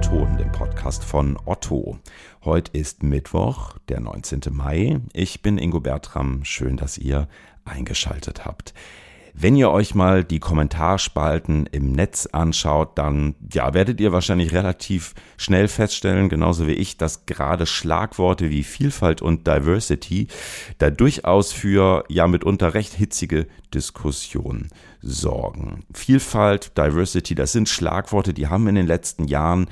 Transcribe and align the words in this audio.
O-Ton, 0.00 0.38
dem 0.38 0.50
Podcast 0.50 1.04
von 1.04 1.38
Otto. 1.44 1.98
Heute 2.42 2.70
ist 2.72 3.02
Mittwoch, 3.02 3.76
der 3.90 4.00
19. 4.00 4.40
Mai. 4.50 4.98
Ich 5.12 5.42
bin 5.42 5.58
Ingo 5.58 5.80
Bertram. 5.80 6.42
Schön, 6.42 6.78
dass 6.78 6.96
ihr 6.96 7.28
eingeschaltet 7.66 8.46
habt. 8.46 8.72
Wenn 9.34 9.56
ihr 9.56 9.70
euch 9.70 9.94
mal 9.94 10.24
die 10.24 10.40
Kommentarspalten 10.40 11.66
im 11.66 11.92
Netz 11.92 12.26
anschaut, 12.26 12.98
dann 12.98 13.34
ja, 13.52 13.74
werdet 13.74 14.00
ihr 14.00 14.12
wahrscheinlich 14.12 14.52
relativ 14.52 15.14
schnell 15.36 15.68
feststellen, 15.68 16.28
genauso 16.28 16.66
wie 16.66 16.72
ich, 16.72 16.96
dass 16.96 17.26
gerade 17.26 17.66
Schlagworte 17.66 18.50
wie 18.50 18.64
Vielfalt 18.64 19.22
und 19.22 19.46
Diversity 19.46 20.28
da 20.78 20.90
durchaus 20.90 21.52
für 21.52 22.04
ja 22.08 22.26
mitunter 22.26 22.74
recht 22.74 22.94
hitzige 22.94 23.46
Diskussionen 23.72 24.68
sorgen. 25.02 25.84
Vielfalt, 25.92 26.76
Diversity, 26.76 27.34
das 27.34 27.52
sind 27.52 27.68
Schlagworte, 27.68 28.34
die 28.34 28.48
haben 28.48 28.68
in 28.68 28.74
den 28.74 28.86
letzten 28.86 29.24
Jahren 29.24 29.68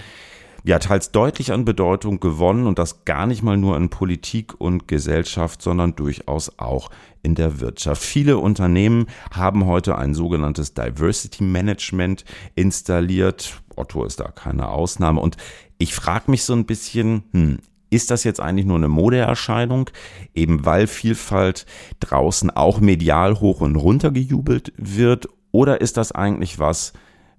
ja 0.69 0.79
teils 0.79 1.13
deutlich 1.13 1.51
an 1.51 1.65
Bedeutung 1.65 2.21
gewonnen 2.21 2.67
und 2.67 2.79
das 2.79 3.07
gar 3.07 3.27
nicht 3.27 3.43
mal 3.43 3.57
nur 3.57 3.75
in 3.79 3.89
Politik 3.89 4.61
und 4.61 4.87
Gesellschaft, 4.87 5.63
sondern 5.63 5.97
durchaus 5.97 6.59
auch 6.59 6.91
in 7.23 7.35
der 7.35 7.61
Wirtschaft. 7.61 8.03
Viele 8.03 8.37
Unternehmen 8.37 9.07
haben 9.31 9.65
heute 9.65 9.97
ein 9.97 10.13
sogenanntes 10.13 10.75
Diversity 10.75 11.43
Management 11.43 12.27
installiert. 12.55 13.63
Otto 13.77 14.05
ist 14.05 14.21
da 14.21 14.29
keine 14.29 14.69
Ausnahme 14.69 15.21
und 15.21 15.39
ich 15.79 15.95
frage 15.95 16.31
mich 16.31 16.45
so 16.45 16.53
ein 16.53 16.67
bisschen, 16.67 17.25
hm, 17.33 17.59
ist 17.89 18.11
das 18.11 18.23
jetzt 18.25 18.41
eigentlich 18.41 18.67
nur 18.67 18.77
eine 18.77 18.89
Modeerscheinung, 18.89 19.89
eben 20.35 20.67
weil 20.67 20.87
Vielfalt 20.87 21.65
draußen 22.01 22.51
auch 22.51 22.79
medial 22.81 23.41
hoch 23.41 23.63
und 23.63 23.77
runter 23.77 24.11
gejubelt 24.11 24.75
wird? 24.77 25.31
Oder 25.51 25.81
ist 25.81 25.97
das 25.97 26.13
eigentlich 26.13 26.59
was, 26.59 26.93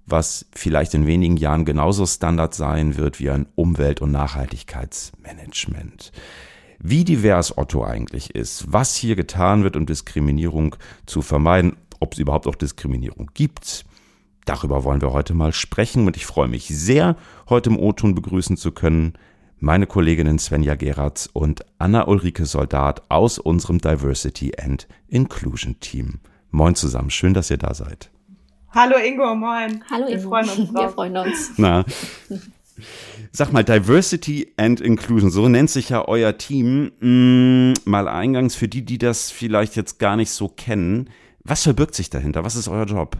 was 0.06 0.46
vielleicht 0.54 0.94
in 0.94 1.06
wenigen 1.06 1.36
Jahren 1.36 1.64
genauso 1.64 2.06
Standard 2.06 2.54
sein 2.54 2.96
wird 2.96 3.20
wie 3.20 3.30
ein 3.30 3.46
Umwelt- 3.54 4.00
und 4.00 4.12
Nachhaltigkeitsmanagement. 4.12 6.12
Wie 6.78 7.04
divers 7.04 7.58
Otto 7.58 7.84
eigentlich 7.84 8.34
ist, 8.34 8.72
was 8.72 8.96
hier 8.96 9.16
getan 9.16 9.64
wird, 9.64 9.76
um 9.76 9.86
Diskriminierung 9.86 10.76
zu 11.06 11.22
vermeiden, 11.22 11.76
ob 12.00 12.14
es 12.14 12.18
überhaupt 12.18 12.46
auch 12.46 12.54
Diskriminierung 12.54 13.30
gibt, 13.34 13.84
darüber 14.46 14.84
wollen 14.84 15.02
wir 15.02 15.12
heute 15.12 15.34
mal 15.34 15.52
sprechen 15.52 16.06
und 16.06 16.16
ich 16.16 16.26
freue 16.26 16.48
mich 16.48 16.68
sehr, 16.68 17.16
heute 17.48 17.70
im 17.70 17.78
O-Ton 17.78 18.14
begrüßen 18.14 18.56
zu 18.56 18.72
können 18.72 19.14
meine 19.60 19.86
Kolleginnen 19.86 20.38
Svenja 20.38 20.74
Geratz 20.74 21.28
und 21.32 21.64
Anna-Ulrike 21.78 22.46
Soldat 22.46 23.02
aus 23.10 23.38
unserem 23.38 23.78
Diversity 23.78 24.52
and 24.58 24.88
Inclusion 25.08 25.78
Team. 25.80 26.20
Moin 26.50 26.74
zusammen, 26.74 27.10
schön, 27.10 27.34
dass 27.34 27.50
ihr 27.50 27.58
da 27.58 27.74
seid. 27.74 28.10
Hallo 28.72 28.96
Ingo, 28.98 29.34
moin. 29.34 29.84
Hallo 29.90 30.06
Wir 30.06 30.16
Ingo. 30.18 30.28
freuen 30.28 30.48
uns 30.48 30.72
drauf. 30.72 30.84
Wir 30.84 30.88
freuen 30.90 31.16
uns. 31.16 31.52
Na. 31.56 31.84
Sag 33.32 33.52
mal, 33.52 33.64
Diversity 33.64 34.52
and 34.56 34.80
Inclusion, 34.80 35.30
so 35.30 35.48
nennt 35.48 35.70
sich 35.70 35.90
ja 35.90 36.06
euer 36.06 36.38
Team. 36.38 36.92
Hm, 37.00 37.74
mal 37.84 38.08
eingangs 38.08 38.54
für 38.54 38.68
die, 38.68 38.84
die 38.84 38.98
das 38.98 39.30
vielleicht 39.30 39.76
jetzt 39.76 39.98
gar 39.98 40.16
nicht 40.16 40.30
so 40.30 40.48
kennen. 40.48 41.10
Was 41.42 41.62
verbirgt 41.62 41.94
sich 41.94 42.10
dahinter? 42.10 42.44
Was 42.44 42.54
ist 42.56 42.68
euer 42.68 42.86
Job? 42.86 43.16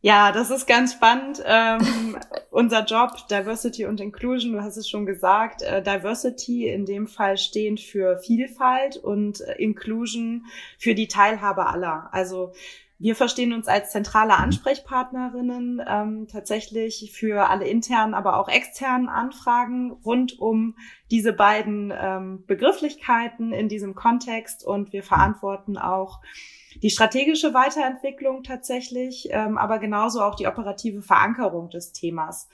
Ja, 0.00 0.30
das 0.30 0.50
ist 0.50 0.66
ganz 0.66 0.92
spannend. 0.92 1.42
Ähm, 1.44 2.16
unser 2.50 2.84
Job, 2.84 3.10
Diversity 3.28 3.86
und 3.86 4.00
Inclusion, 4.00 4.52
du 4.52 4.62
hast 4.62 4.76
es 4.76 4.88
schon 4.88 5.06
gesagt, 5.06 5.62
äh, 5.62 5.82
Diversity 5.82 6.68
in 6.68 6.84
dem 6.84 7.08
Fall 7.08 7.36
stehend 7.38 7.80
für 7.80 8.18
Vielfalt 8.18 8.96
und 8.96 9.40
äh, 9.40 9.54
Inclusion 9.54 10.44
für 10.78 10.94
die 10.94 11.08
Teilhabe 11.08 11.66
aller. 11.66 12.08
Also 12.12 12.52
wir 12.98 13.14
verstehen 13.14 13.52
uns 13.52 13.68
als 13.68 13.90
zentrale 13.90 14.34
mhm. 14.34 14.44
Ansprechpartnerinnen 14.44 15.82
ähm, 15.86 16.26
tatsächlich 16.30 17.12
für 17.12 17.48
alle 17.48 17.66
internen, 17.66 18.14
aber 18.14 18.38
auch 18.38 18.48
externen 18.48 19.08
Anfragen 19.08 19.92
rund 20.04 20.38
um 20.38 20.76
diese 21.10 21.32
beiden 21.32 21.92
ähm, 21.96 22.44
Begrifflichkeiten 22.46 23.52
in 23.52 23.68
diesem 23.68 23.94
Kontext 23.94 24.64
und 24.64 24.92
wir 24.92 25.02
verantworten 25.02 25.76
auch 25.76 26.20
die 26.82 26.90
strategische 26.90 27.54
Weiterentwicklung 27.54 28.42
tatsächlich, 28.42 29.28
ähm, 29.30 29.58
aber 29.58 29.78
genauso 29.78 30.22
auch 30.22 30.34
die 30.34 30.46
operative 30.46 31.02
Verankerung 31.02 31.70
des 31.70 31.92
Themas. 31.92 32.48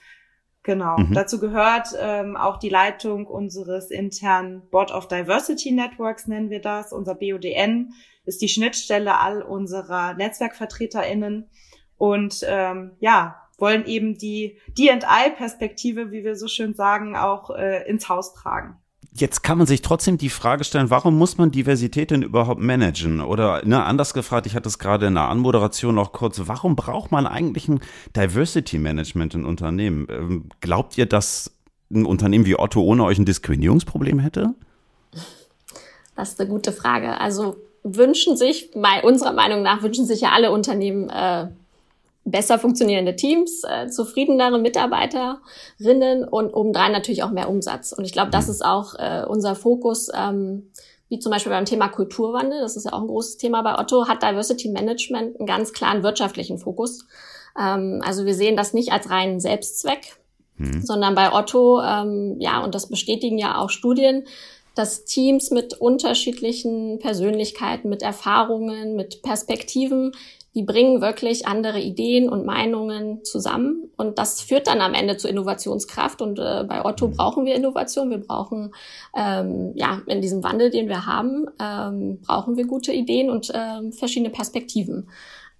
Genau. 0.63 0.97
Mhm. 0.97 1.13
Dazu 1.13 1.41
gehört 1.41 1.89
ähm, 1.99 2.37
auch 2.37 2.57
die 2.57 2.69
Leitung 2.69 3.27
unseres 3.27 3.91
internen 3.91 4.63
Board 4.71 4.93
of 4.93 5.09
Diversity 5.09 5.73
Networks, 5.73 6.29
nennen 6.29 6.51
wir 6.51 6.61
das, 6.61 6.93
unser 6.93 7.17
BODN, 7.17 7.93
ist 8.25 8.43
die 8.43 8.49
Schnittstelle 8.49 9.19
all 9.19 9.43
unserer 9.43 10.15
NetzwerkvertreterInnen 10.15 11.49
und 11.97 12.45
ähm, 12.47 12.93
ja, 13.01 13.37
wollen 13.59 13.87
eben 13.87 14.19
die 14.19 14.59
D&I-Perspektive, 14.77 16.11
wie 16.11 16.25
wir 16.25 16.37
so 16.37 16.49
schön 16.49 16.75
sagen, 16.75 17.17
auch 17.17 17.51
äh, 17.51 17.89
ins 17.89 18.09
Haus 18.09 18.35
tragen. 18.35 18.77
Jetzt 19.15 19.43
kann 19.43 19.59
man 19.59 19.67
sich 19.67 19.83
trotzdem 19.83 20.17
die 20.17 20.31
Frage 20.31 20.65
stellen, 20.65 20.89
warum 20.89 21.19
muss 21.19 21.37
man 21.37 21.51
Diversität 21.51 22.11
denn 22.11 22.23
überhaupt 22.23 22.61
managen? 22.61 23.21
Oder 23.21 23.65
ne, 23.65 23.85
anders 23.85 24.15
gefragt, 24.15 24.47
ich 24.47 24.55
hatte 24.55 24.69
es 24.69 24.79
gerade 24.79 25.07
in 25.07 25.15
der 25.15 25.29
Anmoderation 25.29 25.95
noch 25.95 26.13
kurz, 26.13 26.41
warum 26.47 26.77
braucht 26.77 27.13
man 27.13 27.27
eigentlich 27.27 27.69
ein 27.69 27.81
Diversity 28.17 28.79
Management 28.79 29.35
in 29.35 29.45
Unternehmen? 29.45 30.07
Ähm, 30.11 30.49
glaubt 30.61 30.97
ihr, 30.97 31.05
dass 31.05 31.55
ein 31.93 32.07
Unternehmen 32.07 32.47
wie 32.47 32.59
Otto 32.59 32.83
ohne 32.83 33.05
euch 33.05 33.19
ein 33.19 33.27
Diskriminierungsproblem 33.27 34.19
hätte? 34.19 34.55
Das 36.17 36.31
ist 36.31 36.41
eine 36.41 36.49
gute 36.49 36.73
Frage. 36.73 37.21
Also 37.21 37.57
wünschen 37.83 38.37
sich, 38.37 38.71
unserer 39.03 39.33
Meinung 39.33 39.63
nach, 39.63 39.83
wünschen 39.83 40.07
sich 40.07 40.21
ja 40.21 40.31
alle 40.31 40.53
Unternehmen 40.53 41.09
äh, 41.11 41.49
besser 42.25 42.59
funktionierende 42.59 43.17
Teams, 43.17 43.63
äh, 43.65 43.89
zufriedenere 43.89 44.59
Mitarbeiterinnen 44.59 46.25
und 46.25 46.55
obendrein 46.55 46.93
natürlich 46.93 47.23
auch 47.23 47.31
mehr 47.31 47.49
Umsatz. 47.49 47.93
Und 47.93 48.05
ich 48.05 48.13
glaube, 48.13 48.31
das 48.31 48.47
mhm. 48.47 48.51
ist 48.53 48.65
auch 48.65 48.95
äh, 48.95 49.25
unser 49.27 49.55
Fokus, 49.55 50.09
ähm, 50.15 50.71
wie 51.09 51.19
zum 51.19 51.33
Beispiel 51.33 51.53
beim 51.53 51.65
Thema 51.65 51.89
Kulturwandel, 51.89 52.61
das 52.61 52.77
ist 52.77 52.85
ja 52.85 52.93
auch 52.93 53.01
ein 53.01 53.09
großes 53.09 53.37
Thema 53.37 53.63
bei 53.63 53.79
Otto, 53.79 54.07
hat 54.09 54.23
Diversity 54.23 54.69
Management 54.69 55.39
einen 55.39 55.47
ganz 55.47 55.73
klaren 55.73 56.03
wirtschaftlichen 56.03 56.59
Fokus. 56.59 57.05
Ähm, 57.61 58.01
also 58.05 58.25
wir 58.25 58.35
sehen 58.35 58.57
das 58.57 58.73
nicht 58.73 58.93
als 58.93 59.11
reinen 59.11 59.41
Selbstzweck, 59.41 60.17
mhm. 60.57 60.83
sondern 60.83 61.15
bei 61.15 61.33
Otto, 61.33 61.83
ähm, 61.83 62.37
ja, 62.39 62.63
und 62.63 62.75
das 62.75 62.89
bestätigen 62.89 63.39
ja 63.39 63.59
auch 63.59 63.69
Studien, 63.69 64.25
dass 64.75 65.05
Teams 65.05 65.51
mit 65.51 65.75
unterschiedlichen 65.75 66.99
Persönlichkeiten, 66.99 67.89
mit 67.89 68.03
Erfahrungen, 68.03 68.97
mit 68.97 69.23
Perspektiven, 69.23 70.13
die 70.55 70.63
bringen 70.63 71.01
wirklich 71.01 71.47
andere 71.47 71.81
Ideen 71.81 72.29
und 72.29 72.45
Meinungen 72.45 73.25
zusammen. 73.25 73.91
Und 73.97 74.19
das 74.19 74.43
führt 74.43 74.67
dann 74.67 74.83
am 74.83 74.93
Ende 74.93 75.17
zu 75.17 75.29
Innovationskraft. 75.29 76.21
Und 76.21 76.39
äh, 76.39 76.65
bei 76.69 76.85
Otto 76.85 77.09
mhm. 77.09 77.13
brauchen 77.13 77.45
wir 77.47 77.55
Innovation. 77.55 78.11
Wir 78.11 78.19
brauchen, 78.19 78.75
ähm, 79.17 79.73
ja, 79.75 80.03
in 80.07 80.21
diesem 80.21 80.45
Wandel, 80.45 80.71
den 80.71 80.89
wir 80.89 81.07
haben, 81.07 81.47
ähm, 81.59 82.21
brauchen 82.21 82.57
wir 82.57 82.67
gute 82.67 82.93
Ideen 82.93 83.31
und 83.31 83.51
ähm, 83.55 83.93
verschiedene 83.93 84.31
Perspektiven. 84.31 85.09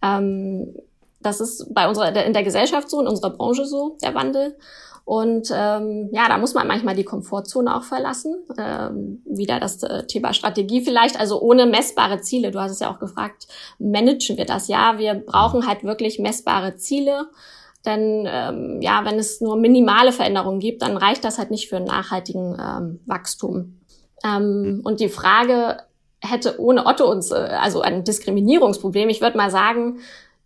Ähm, 0.03 0.75
das 1.21 1.41
ist 1.41 1.73
bei 1.73 1.89
unserer, 1.89 2.25
in 2.27 2.33
der 2.33 2.43
Gesellschaft 2.43 2.91
so, 2.91 3.01
in 3.01 3.07
unserer 3.07 3.31
Branche 3.31 3.65
so, 3.65 3.97
der 4.03 4.15
Wandel. 4.15 4.57
Und 5.05 5.49
ähm, 5.53 6.11
ja, 6.13 6.29
da 6.29 6.39
muss 6.39 6.55
man 6.55 6.67
manchmal 6.69 6.95
die 6.95 7.05
Komfortzone 7.05 7.77
auch 7.77 7.83
verlassen. 7.83 8.37
Ähm, 8.57 9.23
wieder 9.25 9.59
das 9.59 9.83
äh, 9.83 10.07
Thema 10.07 10.33
Strategie 10.33 10.83
vielleicht, 10.83 11.19
also 11.19 11.41
ohne 11.41 11.67
messbare 11.67 12.21
Ziele. 12.21 12.51
Du 12.51 12.61
hast 12.61 12.71
es 12.71 12.81
ja 12.81 12.93
auch 12.93 13.01
gefragt, 13.01 13.49
managen 13.79 14.37
wir 14.37 14.45
das? 14.47 14.69
Ja, 14.69 14.99
wir 14.99 15.15
brauchen 15.15 15.67
halt 15.67 15.83
wirklich 15.83 16.19
messbare 16.19 16.77
Ziele. 16.77 17.29
Denn 17.85 18.29
ähm, 18.31 18.81
ja, 18.81 19.05
wenn 19.05 19.19
es 19.19 19.41
nur 19.41 19.57
minimale 19.57 20.13
Veränderungen 20.13 20.61
gibt, 20.61 20.83
dann 20.83 20.97
reicht 20.97 21.25
das 21.25 21.39
halt 21.39 21.51
nicht 21.51 21.69
für 21.69 21.77
einen 21.77 21.87
nachhaltigen 21.87 22.57
ähm, 22.61 23.01
Wachstum. 23.07 23.81
Ähm, 24.25 24.83
und 24.85 25.01
die 25.01 25.09
Frage 25.09 25.79
hätte 26.21 26.61
ohne 26.61 26.87
Otto 26.87 27.11
uns, 27.11 27.33
äh, 27.33 27.35
also 27.35 27.81
ein 27.81 28.05
Diskriminierungsproblem, 28.05 29.09
ich 29.09 29.21
würde 29.21 29.37
mal 29.37 29.51
sagen, 29.51 29.99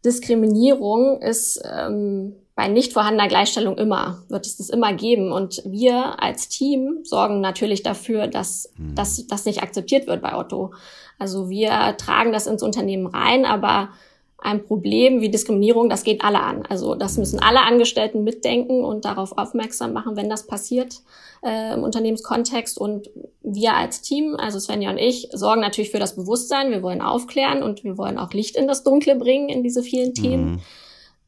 Diskriminierung 0.04 1.20
ist 1.20 1.60
ähm, 1.64 2.36
bei 2.56 2.68
nicht 2.68 2.94
vorhandener 2.94 3.28
Gleichstellung 3.28 3.76
immer, 3.76 4.22
wird 4.28 4.46
es 4.46 4.56
das 4.56 4.70
immer 4.70 4.94
geben. 4.94 5.30
Und 5.30 5.62
wir 5.66 6.22
als 6.22 6.48
Team 6.48 7.00
sorgen 7.04 7.42
natürlich 7.42 7.82
dafür, 7.82 8.26
dass, 8.26 8.72
mhm. 8.78 8.94
dass 8.94 9.26
das 9.26 9.44
nicht 9.44 9.62
akzeptiert 9.62 10.06
wird 10.06 10.22
bei 10.22 10.34
Otto. 10.34 10.72
Also 11.18 11.50
wir 11.50 11.96
tragen 11.98 12.32
das 12.32 12.46
ins 12.46 12.62
Unternehmen 12.62 13.06
rein, 13.06 13.44
aber 13.44 13.90
ein 14.38 14.64
Problem 14.64 15.20
wie 15.20 15.28
Diskriminierung, 15.28 15.90
das 15.90 16.02
geht 16.02 16.24
alle 16.24 16.40
an. 16.40 16.64
Also 16.66 16.94
das 16.94 17.18
müssen 17.18 17.40
alle 17.40 17.60
Angestellten 17.60 18.24
mitdenken 18.24 18.84
und 18.84 19.04
darauf 19.04 19.36
aufmerksam 19.36 19.92
machen, 19.92 20.16
wenn 20.16 20.30
das 20.30 20.46
passiert 20.46 21.02
äh, 21.44 21.74
im 21.74 21.82
Unternehmenskontext. 21.82 22.78
Und 22.78 23.10
wir 23.42 23.74
als 23.74 24.00
Team, 24.00 24.34
also 24.38 24.58
Svenja 24.58 24.90
und 24.90 24.98
ich, 24.98 25.28
sorgen 25.32 25.60
natürlich 25.60 25.90
für 25.90 25.98
das 25.98 26.16
Bewusstsein. 26.16 26.70
Wir 26.70 26.82
wollen 26.82 27.02
aufklären 27.02 27.62
und 27.62 27.84
wir 27.84 27.98
wollen 27.98 28.18
auch 28.18 28.32
Licht 28.32 28.56
in 28.56 28.66
das 28.66 28.82
Dunkle 28.82 29.16
bringen 29.16 29.50
in 29.50 29.62
diese 29.62 29.82
vielen 29.82 30.14
Themen. 30.14 30.52
Mhm. 30.52 30.60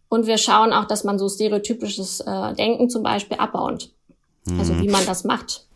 Und 0.09 0.27
wir 0.27 0.39
schauen 0.39 0.73
auch, 0.73 0.87
dass 0.87 1.05
man 1.05 1.19
so 1.19 1.29
stereotypisches 1.29 2.21
äh, 2.21 2.55
Denken 2.55 2.89
zum 2.89 3.03
Beispiel 3.03 3.37
abbaut. 3.37 3.91
Also 4.59 4.73
mhm. 4.73 4.83
wie 4.83 4.89
man 4.89 5.05
das 5.05 5.25
macht. 5.25 5.69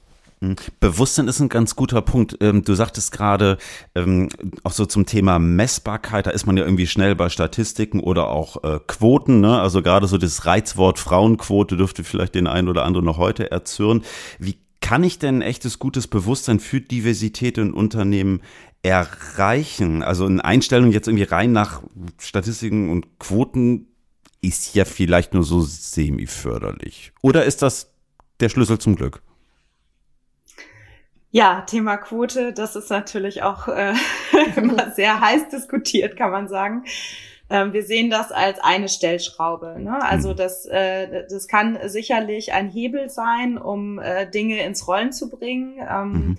Hm. 0.42 0.56
Bewusstsein 0.80 1.28
ist 1.28 1.40
ein 1.40 1.48
ganz 1.48 1.76
guter 1.76 2.02
Punkt. 2.02 2.36
Ähm, 2.40 2.64
du 2.64 2.74
sagtest 2.74 3.12
gerade 3.12 3.58
ähm, 3.94 4.28
auch 4.64 4.72
so 4.72 4.86
zum 4.86 5.06
Thema 5.06 5.38
Messbarkeit, 5.38 6.26
da 6.26 6.30
ist 6.30 6.46
man 6.46 6.56
ja 6.56 6.64
irgendwie 6.64 6.88
schnell 6.88 7.14
bei 7.14 7.28
Statistiken 7.28 8.00
oder 8.00 8.28
auch 8.28 8.62
äh, 8.64 8.80
Quoten. 8.86 9.40
Ne? 9.40 9.60
Also 9.60 9.82
gerade 9.82 10.08
so 10.08 10.18
das 10.18 10.44
Reizwort 10.44 10.98
Frauenquote 10.98 11.76
dürfte 11.76 12.02
vielleicht 12.02 12.34
den 12.34 12.48
einen 12.48 12.68
oder 12.68 12.84
anderen 12.84 13.06
noch 13.06 13.18
heute 13.18 13.52
erzürnen. 13.52 14.02
Wie 14.40 14.56
kann 14.80 15.04
ich 15.04 15.20
denn 15.20 15.38
ein 15.38 15.42
echtes 15.42 15.78
gutes 15.78 16.08
Bewusstsein 16.08 16.58
für 16.58 16.80
Diversität 16.80 17.56
in 17.56 17.72
Unternehmen 17.72 18.42
erreichen? 18.82 20.02
Also 20.02 20.26
eine 20.26 20.44
Einstellung 20.44 20.90
jetzt 20.90 21.06
irgendwie 21.06 21.22
rein 21.22 21.52
nach 21.52 21.82
Statistiken 22.18 22.90
und 22.90 23.20
Quoten 23.20 23.91
ist 24.42 24.74
ja 24.74 24.84
vielleicht 24.84 25.32
nur 25.32 25.44
so 25.44 25.60
semi-förderlich. 25.60 27.12
Oder 27.22 27.44
ist 27.44 27.62
das 27.62 27.90
der 28.40 28.48
Schlüssel 28.48 28.78
zum 28.78 28.96
Glück? 28.96 29.22
Ja, 31.30 31.62
Thema 31.62 31.96
Quote, 31.96 32.52
das 32.52 32.76
ist 32.76 32.90
natürlich 32.90 33.42
auch 33.42 33.68
äh, 33.68 33.94
immer 34.56 34.90
sehr 34.90 35.20
heiß 35.20 35.48
diskutiert, 35.48 36.16
kann 36.16 36.30
man 36.30 36.48
sagen. 36.48 36.84
Ähm, 37.48 37.72
wir 37.72 37.84
sehen 37.84 38.10
das 38.10 38.32
als 38.32 38.58
eine 38.58 38.88
Stellschraube. 38.88 39.76
Ne? 39.78 40.02
Also 40.02 40.32
mhm. 40.32 40.36
das, 40.36 40.66
äh, 40.66 41.26
das 41.30 41.48
kann 41.48 41.78
sicherlich 41.86 42.52
ein 42.52 42.68
Hebel 42.68 43.08
sein, 43.08 43.56
um 43.56 43.98
äh, 43.98 44.28
Dinge 44.28 44.62
ins 44.62 44.86
Rollen 44.86 45.12
zu 45.12 45.30
bringen. 45.30 45.78
Ähm, 45.88 46.12
mhm 46.12 46.38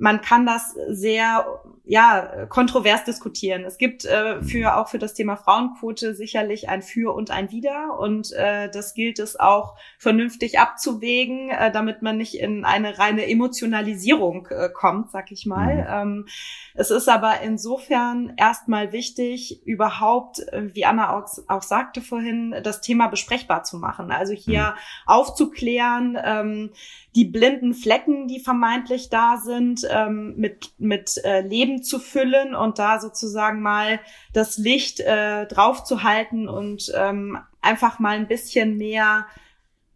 man 0.00 0.22
kann 0.22 0.46
das 0.46 0.74
sehr 0.88 1.62
ja 1.84 2.46
kontrovers 2.46 3.04
diskutieren. 3.04 3.64
Es 3.64 3.78
gibt 3.78 4.04
äh, 4.04 4.42
für 4.42 4.76
auch 4.76 4.88
für 4.88 4.98
das 4.98 5.14
Thema 5.14 5.36
Frauenquote 5.36 6.14
sicherlich 6.14 6.68
ein 6.68 6.82
Für 6.82 7.14
und 7.14 7.30
ein 7.30 7.50
Wider 7.50 7.98
und 7.98 8.32
äh, 8.32 8.70
das 8.70 8.94
gilt 8.94 9.18
es 9.18 9.38
auch 9.38 9.76
vernünftig 9.98 10.58
abzuwägen, 10.58 11.50
äh, 11.50 11.72
damit 11.72 12.02
man 12.02 12.16
nicht 12.16 12.34
in 12.34 12.64
eine 12.64 12.98
reine 12.98 13.28
Emotionalisierung 13.28 14.46
äh, 14.50 14.68
kommt, 14.72 15.10
sag 15.10 15.32
ich 15.32 15.46
mal. 15.46 15.74
Mhm. 15.74 15.86
Ähm, 15.88 16.26
es 16.74 16.90
ist 16.90 17.08
aber 17.08 17.40
insofern 17.42 18.34
erstmal 18.36 18.92
wichtig, 18.92 19.66
überhaupt, 19.66 20.40
äh, 20.52 20.74
wie 20.74 20.84
Anna 20.84 21.16
auch, 21.16 21.28
auch 21.48 21.62
sagte 21.62 22.00
vorhin, 22.00 22.54
das 22.62 22.80
Thema 22.80 23.08
besprechbar 23.08 23.64
zu 23.64 23.78
machen. 23.78 24.10
Also 24.10 24.32
hier 24.32 24.74
mhm. 24.74 24.74
aufzuklären. 25.06 26.18
Ähm, 26.22 26.70
die 27.16 27.24
blinden 27.24 27.74
Flecken, 27.74 28.28
die 28.28 28.38
vermeintlich 28.38 29.10
da 29.10 29.36
sind, 29.36 29.86
ähm, 29.90 30.34
mit, 30.36 30.72
mit 30.78 31.20
äh, 31.24 31.40
Leben 31.40 31.69
zu 31.78 31.98
füllen 31.98 32.54
und 32.54 32.78
da 32.78 33.00
sozusagen 33.00 33.62
mal 33.62 34.00
das 34.32 34.58
Licht 34.58 35.00
äh, 35.00 35.46
drauf 35.46 35.84
zu 35.84 36.02
halten 36.02 36.48
und 36.48 36.92
ähm, 36.94 37.38
einfach 37.62 37.98
mal 37.98 38.16
ein 38.16 38.28
bisschen 38.28 38.76
mehr 38.76 39.26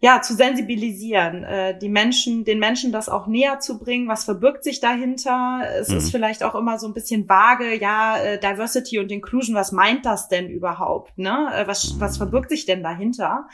ja, 0.04 0.20
zu 0.20 0.34
sensibilisieren, 0.34 1.44
äh, 1.44 1.78
die 1.78 1.88
Menschen, 1.88 2.44
den 2.44 2.58
Menschen 2.58 2.92
das 2.92 3.08
auch 3.08 3.26
näher 3.26 3.60
zu 3.60 3.78
bringen, 3.78 4.06
was 4.06 4.24
verbirgt 4.24 4.62
sich 4.62 4.78
dahinter. 4.78 5.62
Es 5.80 5.88
mhm. 5.88 5.96
ist 5.96 6.10
vielleicht 6.10 6.42
auch 6.42 6.54
immer 6.54 6.78
so 6.78 6.86
ein 6.86 6.92
bisschen 6.92 7.26
vage, 7.26 7.74
ja, 7.80 8.18
äh, 8.18 8.38
Diversity 8.38 8.98
und 8.98 9.10
Inclusion, 9.10 9.54
was 9.56 9.72
meint 9.72 10.04
das 10.04 10.28
denn 10.28 10.50
überhaupt? 10.50 11.16
Ne? 11.16 11.48
Äh, 11.54 11.66
was, 11.66 11.98
was 12.00 12.18
verbirgt 12.18 12.50
sich 12.50 12.66
denn 12.66 12.82
dahinter? 12.82 13.48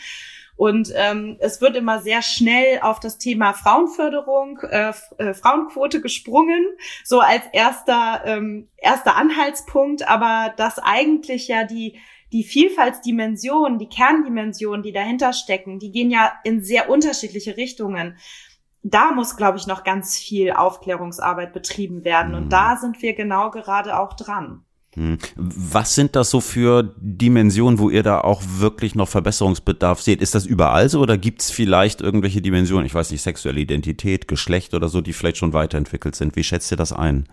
Und 0.60 0.92
ähm, 0.94 1.38
es 1.40 1.62
wird 1.62 1.74
immer 1.74 2.02
sehr 2.02 2.20
schnell 2.20 2.80
auf 2.82 3.00
das 3.00 3.16
Thema 3.16 3.54
Frauenförderung, 3.54 4.58
äh, 4.58 4.92
äh, 5.16 5.32
Frauenquote 5.32 6.02
gesprungen, 6.02 6.66
so 7.02 7.20
als 7.20 7.44
erster, 7.54 8.20
ähm, 8.26 8.68
erster 8.76 9.16
Anhaltspunkt, 9.16 10.06
aber 10.06 10.52
dass 10.58 10.78
eigentlich 10.78 11.48
ja 11.48 11.64
die 11.64 11.98
die 12.30 12.44
Vielfaltsdimensionen, 12.44 13.78
die 13.78 13.88
Kerndimensionen, 13.88 14.82
die 14.82 14.92
dahinter 14.92 15.32
stecken, 15.32 15.78
die 15.78 15.92
gehen 15.92 16.10
ja 16.10 16.34
in 16.44 16.62
sehr 16.62 16.90
unterschiedliche 16.90 17.56
Richtungen. 17.56 18.18
Da 18.82 19.12
muss, 19.12 19.38
glaube 19.38 19.56
ich, 19.56 19.66
noch 19.66 19.82
ganz 19.82 20.18
viel 20.18 20.52
Aufklärungsarbeit 20.52 21.54
betrieben 21.54 22.04
werden. 22.04 22.34
Und 22.34 22.44
mhm. 22.44 22.50
da 22.50 22.76
sind 22.76 23.00
wir 23.00 23.14
genau 23.14 23.50
gerade 23.50 23.98
auch 23.98 24.12
dran. 24.12 24.66
Hm. 24.94 25.18
Was 25.36 25.94
sind 25.94 26.16
das 26.16 26.30
so 26.30 26.40
für 26.40 26.94
Dimensionen, 26.96 27.78
wo 27.78 27.90
ihr 27.90 28.02
da 28.02 28.20
auch 28.20 28.42
wirklich 28.58 28.96
noch 28.96 29.08
Verbesserungsbedarf 29.08 30.02
seht? 30.02 30.20
Ist 30.20 30.34
das 30.34 30.46
überall 30.46 30.88
so 30.88 31.00
oder 31.00 31.16
gibt 31.16 31.42
es 31.42 31.50
vielleicht 31.50 32.00
irgendwelche 32.00 32.40
Dimensionen, 32.40 32.86
ich 32.86 32.94
weiß 32.94 33.10
nicht, 33.12 33.22
sexuelle 33.22 33.60
Identität, 33.60 34.26
Geschlecht 34.26 34.74
oder 34.74 34.88
so, 34.88 35.00
die 35.00 35.12
vielleicht 35.12 35.36
schon 35.36 35.52
weiterentwickelt 35.52 36.16
sind? 36.16 36.34
Wie 36.34 36.42
schätzt 36.42 36.72
ihr 36.72 36.76
das 36.76 36.92
ein? 36.92 37.28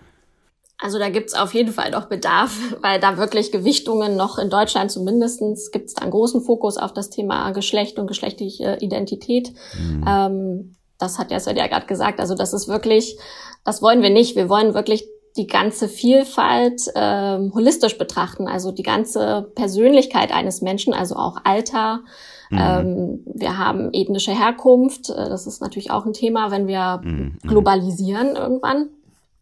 Also 0.79 0.99
da 0.99 1.09
gibt's 1.09 1.33
auf 1.33 1.55
jeden 1.55 1.73
Fall 1.73 1.89
noch 1.89 2.05
Bedarf, 2.05 2.55
weil 2.81 2.99
da 2.99 3.17
wirklich 3.17 3.51
Gewichtungen 3.51 4.15
noch 4.15 4.37
in 4.37 4.51
Deutschland 4.51 4.91
zumindestens 4.91 5.71
gibt's 5.71 5.95
da 5.95 6.03
einen 6.03 6.11
großen 6.11 6.41
Fokus 6.41 6.77
auf 6.77 6.93
das 6.93 7.09
Thema 7.09 7.51
Geschlecht 7.51 7.97
und 7.97 8.05
geschlechtliche 8.05 8.77
Identität. 8.81 9.51
Mhm. 9.79 10.05
Ähm, 10.07 10.75
das 10.99 11.17
hat 11.17 11.31
ja 11.31 11.39
Svenja 11.39 11.67
gerade 11.67 11.87
gesagt. 11.87 12.19
Also 12.19 12.35
das 12.35 12.53
ist 12.53 12.67
wirklich, 12.67 13.17
das 13.63 13.81
wollen 13.81 14.01
wir 14.03 14.09
nicht. 14.11 14.35
Wir 14.35 14.49
wollen 14.49 14.75
wirklich 14.75 15.07
die 15.37 15.47
ganze 15.47 15.87
Vielfalt 15.87 16.81
ähm, 16.95 17.51
holistisch 17.53 17.97
betrachten, 17.97 18.47
also 18.47 18.71
die 18.71 18.83
ganze 18.83 19.51
Persönlichkeit 19.55 20.33
eines 20.33 20.61
Menschen, 20.61 20.93
also 20.93 21.15
auch 21.15 21.37
Alter. 21.43 22.01
Mhm. 22.49 22.57
Ähm, 22.59 23.19
wir 23.25 23.57
haben 23.57 23.89
ethnische 23.93 24.31
Herkunft, 24.31 25.09
äh, 25.09 25.29
das 25.29 25.47
ist 25.47 25.61
natürlich 25.61 25.91
auch 25.91 26.05
ein 26.05 26.13
Thema, 26.13 26.51
wenn 26.51 26.67
wir 26.67 27.01
mhm. 27.03 27.37
globalisieren 27.43 28.35
irgendwann. 28.35 28.89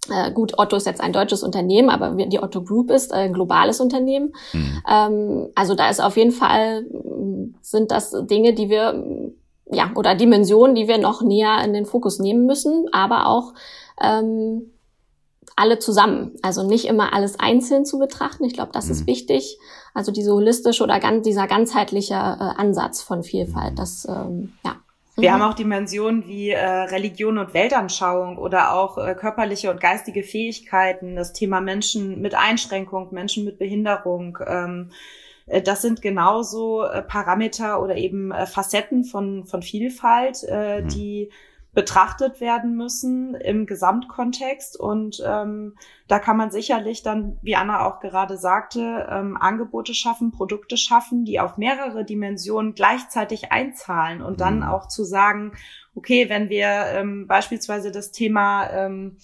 Äh, 0.10 0.32
gut, 0.32 0.54
Otto 0.58 0.76
ist 0.76 0.86
jetzt 0.86 1.02
ein 1.02 1.14
deutsches 1.14 1.44
Unternehmen, 1.44 1.90
aber 1.90 2.12
die 2.12 2.42
Otto 2.42 2.62
Group 2.62 2.92
ist 2.92 3.14
ein 3.14 3.34
globales 3.34 3.80
Unternehmen. 3.80 4.34
Mhm. 4.54 4.82
Ähm, 4.90 5.48
also 5.56 5.76
da 5.76 5.90
ist 5.90 6.02
auf 6.02 6.18
jeden 6.18 6.32
Fall, 6.32 6.86
sind 7.62 7.92
das 7.92 8.16
Dinge, 8.28 8.54
die 8.54 8.70
wir, 8.70 9.32
ja, 9.72 9.92
oder 9.96 10.14
Dimensionen, 10.14 10.76
die 10.76 10.88
wir 10.88 10.98
noch 10.98 11.22
näher 11.22 11.64
in 11.64 11.74
den 11.74 11.86
Fokus 11.86 12.20
nehmen 12.20 12.46
müssen, 12.46 12.86
aber 12.92 13.28
auch 13.28 13.54
ähm, 14.02 14.72
alle 15.56 15.80
zusammen. 15.80 16.34
Also 16.42 16.68
nicht 16.68 16.86
immer 16.86 17.14
alles 17.14 17.40
einzeln 17.40 17.86
zu 17.86 18.00
betrachten. 18.00 18.44
Ich 18.46 18.54
glaube, 18.54 18.72
das 18.74 18.86
mhm. 18.86 18.92
ist 18.92 19.08
wichtig. 19.08 19.58
Also 19.94 20.12
diese 20.12 20.34
holistische 20.34 20.84
oder 20.84 21.00
ganz, 21.00 21.24
dieser 21.24 21.48
ganzheitliche 21.48 22.14
äh, 22.14 22.18
Ansatz 22.18 23.02
von 23.02 23.24
Vielfalt, 23.24 23.72
mhm. 23.72 23.76
das, 23.76 24.08
ähm, 24.10 24.54
ja. 24.64 24.78
Wir 25.18 25.30
mhm. 25.30 25.34
haben 25.34 25.52
auch 25.52 25.56
Dimensionen 25.56 26.28
wie 26.28 26.50
äh, 26.50 26.66
Religion 26.66 27.38
und 27.38 27.54
Weltanschauung 27.54 28.38
oder 28.38 28.74
auch 28.74 28.98
äh, 28.98 29.16
körperliche 29.16 29.72
und 29.72 29.80
geistige 29.80 30.24
Fähigkeiten, 30.24 31.16
das 31.16 31.32
Thema 31.32 31.62
Menschen 31.62 32.22
mit 32.22 32.36
Einschränkung, 32.36 33.14
Menschen 33.14 33.46
mit 33.46 33.58
Behinderung. 33.58 34.38
Ähm, 34.46 34.92
äh, 35.46 35.62
das 35.62 35.82
sind 35.82 36.02
genauso 36.02 36.84
äh, 36.84 37.02
Parameter 37.02 37.82
oder 37.82 37.96
eben 37.96 38.32
äh, 38.32 38.46
Facetten 38.46 39.06
von, 39.06 39.46
von 39.46 39.62
Vielfalt, 39.62 40.44
äh, 40.48 40.82
mhm. 40.82 40.88
die 40.90 41.32
betrachtet 41.76 42.42
werden 42.42 42.76
müssen 42.76 43.36
im 43.36 43.68
Gesamtkontext. 43.68 44.80
Und 44.80 45.22
ähm, 45.24 45.76
da 46.08 46.18
kann 46.20 46.38
man 46.38 46.50
sicherlich 46.50 47.04
dann, 47.04 47.38
wie 47.42 47.56
Anna 47.56 47.86
auch 47.86 48.00
gerade 48.00 48.38
sagte, 48.38 49.08
ähm, 49.12 49.38
Angebote 49.38 49.94
schaffen, 49.94 50.32
Produkte 50.32 50.78
schaffen, 50.78 51.26
die 51.26 51.40
auf 51.40 51.58
mehrere 51.58 52.06
Dimensionen 52.06 52.74
gleichzeitig 52.74 53.52
einzahlen 53.52 54.24
und 54.24 54.42
dann 54.42 54.58
mhm. 54.58 54.64
auch 54.64 54.88
zu 54.88 55.04
sagen, 55.04 55.52
okay, 55.94 56.30
wenn 56.30 56.50
wir 56.50 56.68
ähm, 56.68 57.28
beispielsweise 57.28 57.92
das 57.92 58.12
Thema 58.12 58.70
ähm, 58.72 59.18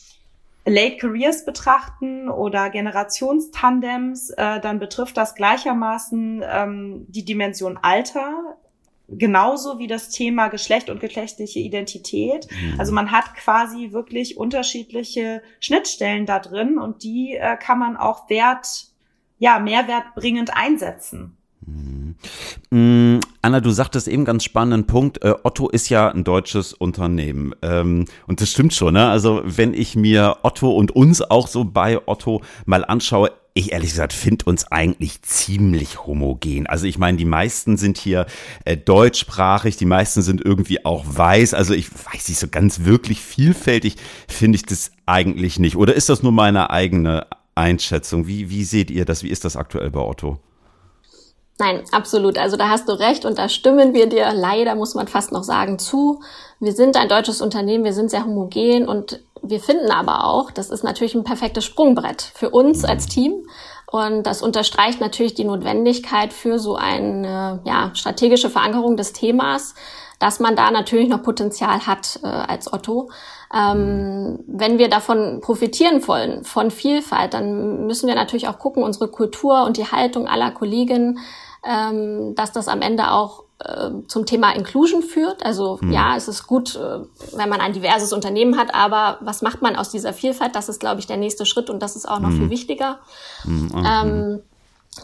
Late 0.65 0.97
Careers 0.97 1.45
betrachten 1.45 2.29
oder 2.29 2.69
Generationstandems, 2.69 4.29
äh, 4.31 4.59
dann 4.59 4.77
betrifft 4.77 5.17
das 5.17 5.35
gleichermaßen 5.35 6.43
ähm, 6.47 7.05
die 7.07 7.25
Dimension 7.25 7.79
Alter 7.81 8.57
genauso 9.17 9.79
wie 9.79 9.87
das 9.87 10.09
Thema 10.09 10.47
Geschlecht 10.47 10.89
und 10.89 10.99
geschlechtliche 10.99 11.59
Identität. 11.59 12.47
Mhm. 12.51 12.79
Also 12.79 12.93
man 12.93 13.11
hat 13.11 13.35
quasi 13.35 13.91
wirklich 13.91 14.37
unterschiedliche 14.37 15.41
Schnittstellen 15.59 16.25
da 16.25 16.39
drin 16.39 16.77
und 16.77 17.03
die 17.03 17.35
äh, 17.35 17.57
kann 17.57 17.79
man 17.79 17.97
auch 17.97 18.29
wert, 18.29 18.85
ja, 19.39 19.59
mehrwertbringend 19.59 20.55
einsetzen. 20.55 21.37
Mhm. 21.65 22.15
Mm, 22.71 23.19
Anna, 23.41 23.59
du 23.59 23.69
sagtest 23.71 24.07
eben 24.07 24.25
ganz 24.25 24.43
spannenden 24.43 24.87
Punkt. 24.87 25.23
Äh, 25.23 25.35
Otto 25.43 25.69
ist 25.69 25.89
ja 25.89 26.09
ein 26.09 26.23
deutsches 26.23 26.73
Unternehmen. 26.73 27.53
Ähm, 27.61 28.05
und 28.27 28.41
das 28.41 28.49
stimmt 28.49 28.73
schon, 28.73 28.93
ne? 28.93 29.09
Also, 29.09 29.41
wenn 29.45 29.73
ich 29.73 29.95
mir 29.95 30.37
Otto 30.43 30.71
und 30.71 30.91
uns 30.91 31.21
auch 31.21 31.47
so 31.47 31.65
bei 31.65 31.99
Otto 32.07 32.41
mal 32.65 32.83
anschaue, 32.85 33.31
ich 33.53 33.72
ehrlich 33.74 33.91
gesagt 33.91 34.13
finde 34.13 34.46
uns 34.46 34.72
eigentlich 34.72 35.22
ziemlich 35.24 36.05
homogen. 36.05 36.67
Also 36.67 36.86
ich 36.86 36.98
meine, 36.98 37.17
die 37.17 37.25
meisten 37.25 37.77
sind 37.77 37.98
hier 37.98 38.25
äh, 38.63 38.77
deutschsprachig, 38.77 39.77
die 39.77 39.86
meisten 39.86 40.22
sind 40.22 40.43
irgendwie 40.43 40.86
auch 40.86 41.05
weiß. 41.05 41.53
Also 41.53 41.74
ich 41.74 41.91
weiß 41.91 42.29
nicht, 42.29 42.39
so 42.39 42.48
ganz 42.48 42.86
wirklich 42.86 43.20
vielfältig 43.20 43.96
finde 44.27 44.55
ich 44.55 44.63
das 44.63 44.91
eigentlich 45.05 45.60
nicht. 45.60 45.75
Oder 45.75 45.93
ist 45.93 46.10
das 46.10 46.24
nur 46.24 46.31
meine 46.31 46.70
eigene 46.70 47.27
Einschätzung? 47.55 48.27
Wie, 48.27 48.50
wie 48.50 48.63
seht 48.63 48.89
ihr 48.89 49.05
das? 49.05 49.24
Wie 49.24 49.29
ist 49.29 49.43
das 49.43 49.58
aktuell 49.58 49.91
bei 49.91 50.00
Otto? 50.00 50.39
Nein, 51.61 51.83
absolut. 51.91 52.39
Also 52.39 52.57
da 52.57 52.69
hast 52.69 52.89
du 52.89 52.93
recht 52.93 53.23
und 53.23 53.37
da 53.37 53.47
stimmen 53.47 53.93
wir 53.93 54.09
dir 54.09 54.33
leider, 54.33 54.73
muss 54.73 54.95
man 54.95 55.07
fast 55.07 55.31
noch 55.31 55.43
sagen, 55.43 55.77
zu. 55.77 56.19
Wir 56.59 56.71
sind 56.71 56.97
ein 56.97 57.07
deutsches 57.07 57.39
Unternehmen, 57.39 57.83
wir 57.83 57.93
sind 57.93 58.09
sehr 58.09 58.25
homogen 58.25 58.87
und 58.87 59.19
wir 59.43 59.59
finden 59.59 59.91
aber 59.91 60.25
auch, 60.25 60.49
das 60.49 60.71
ist 60.71 60.83
natürlich 60.83 61.13
ein 61.13 61.23
perfektes 61.23 61.63
Sprungbrett 61.63 62.23
für 62.33 62.49
uns 62.49 62.83
als 62.83 63.05
Team. 63.05 63.45
Und 63.85 64.23
das 64.23 64.41
unterstreicht 64.41 65.01
natürlich 65.01 65.35
die 65.35 65.43
Notwendigkeit 65.43 66.33
für 66.33 66.57
so 66.57 66.77
eine 66.77 67.59
ja, 67.63 67.91
strategische 67.93 68.49
Verankerung 68.49 68.97
des 68.97 69.13
Themas, 69.13 69.75
dass 70.17 70.39
man 70.39 70.55
da 70.55 70.71
natürlich 70.71 71.09
noch 71.09 71.21
Potenzial 71.21 71.85
hat 71.85 72.21
äh, 72.23 72.27
als 72.27 72.73
Otto. 72.73 73.11
Ähm, 73.53 74.39
wenn 74.47 74.79
wir 74.79 74.89
davon 74.89 75.41
profitieren 75.41 76.07
wollen, 76.07 76.43
von 76.43 76.71
Vielfalt, 76.71 77.35
dann 77.35 77.85
müssen 77.85 78.07
wir 78.07 78.15
natürlich 78.15 78.47
auch 78.47 78.57
gucken, 78.57 78.81
unsere 78.81 79.09
Kultur 79.09 79.63
und 79.65 79.77
die 79.77 79.91
Haltung 79.91 80.27
aller 80.27 80.49
Kolleginnen, 80.51 81.19
ähm, 81.65 82.35
dass 82.35 82.51
das 82.51 82.67
am 82.67 82.81
Ende 82.81 83.11
auch 83.11 83.43
äh, 83.59 83.91
zum 84.07 84.25
Thema 84.25 84.51
Inclusion 84.51 85.03
führt. 85.03 85.45
Also 85.45 85.79
mhm. 85.81 85.91
ja, 85.91 86.15
es 86.15 86.27
ist 86.27 86.47
gut, 86.47 86.75
äh, 86.75 86.99
wenn 87.35 87.49
man 87.49 87.61
ein 87.61 87.73
diverses 87.73 88.13
Unternehmen 88.13 88.57
hat, 88.57 88.73
aber 88.73 89.17
was 89.21 89.41
macht 89.41 89.61
man 89.61 89.75
aus 89.75 89.89
dieser 89.89 90.13
Vielfalt? 90.13 90.55
Das 90.55 90.69
ist, 90.69 90.79
glaube 90.79 90.99
ich, 90.99 91.07
der 91.07 91.17
nächste 91.17 91.45
Schritt 91.45 91.69
und 91.69 91.79
das 91.81 91.95
ist 91.95 92.07
auch 92.07 92.19
noch 92.19 92.29
mhm. 92.29 92.37
viel 92.37 92.49
wichtiger. 92.49 92.99
Mhm. 93.43 93.85
Ähm, 93.85 94.41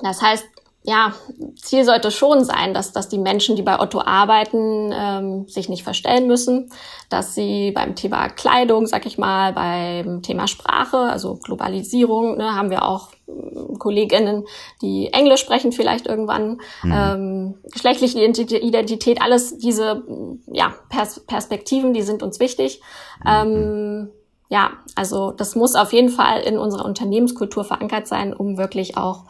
das 0.01 0.21
heißt, 0.21 0.45
ja, 0.87 1.13
Ziel 1.57 1.83
sollte 1.83 2.11
schon 2.11 2.45
sein, 2.45 2.73
dass, 2.73 2.93
dass 2.93 3.09
die 3.09 3.17
Menschen, 3.17 3.57
die 3.57 3.61
bei 3.61 3.77
Otto 3.77 3.99
arbeiten, 3.99 4.93
ähm, 4.93 5.45
sich 5.49 5.67
nicht 5.67 5.83
verstellen 5.83 6.27
müssen, 6.27 6.71
dass 7.09 7.35
sie 7.35 7.71
beim 7.71 7.95
Thema 7.95 8.29
Kleidung, 8.29 8.87
sag 8.87 9.05
ich 9.05 9.17
mal, 9.17 9.51
beim 9.51 10.21
Thema 10.21 10.47
Sprache, 10.47 10.97
also 10.97 11.39
Globalisierung, 11.43 12.37
ne, 12.37 12.55
haben 12.55 12.69
wir 12.69 12.85
auch 12.85 13.09
äh, 13.27 13.77
Kolleginnen, 13.77 14.45
die 14.81 15.11
Englisch 15.11 15.41
sprechen 15.41 15.73
vielleicht 15.73 16.07
irgendwann, 16.07 16.61
mhm. 16.81 16.93
ähm, 16.93 17.55
geschlechtliche 17.69 18.23
Identität, 18.23 19.21
alles 19.21 19.57
diese 19.57 20.03
ja, 20.49 20.73
Pers 20.87 21.19
Perspektiven, 21.27 21.93
die 21.93 22.01
sind 22.01 22.23
uns 22.23 22.39
wichtig. 22.39 22.79
Mhm. 23.25 23.29
Ähm, 23.29 24.09
ja, 24.47 24.71
also 24.95 25.31
das 25.31 25.57
muss 25.57 25.75
auf 25.75 25.91
jeden 25.91 26.07
Fall 26.07 26.39
in 26.39 26.57
unserer 26.57 26.85
Unternehmenskultur 26.85 27.65
verankert 27.65 28.07
sein, 28.07 28.33
um 28.33 28.57
wirklich 28.57 28.95
auch 28.95 29.25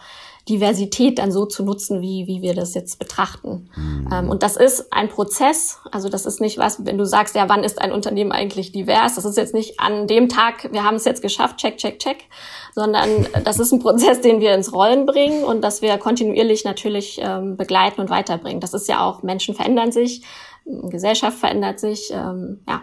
Diversität 0.49 1.19
dann 1.19 1.31
so 1.31 1.45
zu 1.45 1.63
nutzen, 1.63 2.01
wie, 2.01 2.27
wie 2.27 2.41
wir 2.41 2.53
das 2.53 2.73
jetzt 2.73 2.99
betrachten. 2.99 3.69
Mhm. 3.75 4.09
Ähm, 4.11 4.29
und 4.29 4.43
das 4.43 4.57
ist 4.57 4.91
ein 4.91 5.09
Prozess. 5.09 5.79
Also 5.91 6.09
das 6.09 6.25
ist 6.25 6.41
nicht 6.41 6.57
was, 6.57 6.85
wenn 6.85 6.97
du 6.97 7.05
sagst, 7.05 7.35
ja, 7.35 7.49
wann 7.49 7.63
ist 7.63 7.81
ein 7.81 7.91
Unternehmen 7.91 8.31
eigentlich 8.31 8.71
divers? 8.71 9.15
Das 9.15 9.25
ist 9.25 9.37
jetzt 9.37 9.53
nicht 9.53 9.79
an 9.79 10.07
dem 10.07 10.29
Tag, 10.29 10.71
wir 10.71 10.83
haben 10.83 10.95
es 10.95 11.05
jetzt 11.05 11.21
geschafft, 11.21 11.57
check, 11.57 11.77
check, 11.77 11.99
check, 11.99 12.25
sondern 12.73 13.27
das 13.43 13.59
ist 13.59 13.71
ein 13.71 13.79
Prozess, 13.83 14.21
den 14.21 14.39
wir 14.39 14.53
ins 14.53 14.73
Rollen 14.73 15.05
bringen 15.05 15.43
und 15.43 15.61
dass 15.61 15.81
wir 15.81 15.97
kontinuierlich 15.97 16.63
natürlich 16.63 17.19
ähm, 17.21 17.57
begleiten 17.57 18.01
und 18.01 18.09
weiterbringen. 18.09 18.61
Das 18.61 18.73
ist 18.73 18.87
ja 18.87 19.05
auch, 19.05 19.23
Menschen 19.23 19.55
verändern 19.55 19.91
sich, 19.91 20.23
Gesellschaft 20.65 21.37
verändert 21.37 21.79
sich, 21.79 22.11
ähm, 22.11 22.61
ja. 22.67 22.81